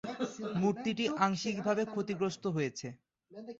মূর্তিটি 0.61 1.05
আংশিকভাবে 1.25 1.83
ক্ষতিগ্রস্ত 1.85 2.43
হয়েছে। 2.55 2.87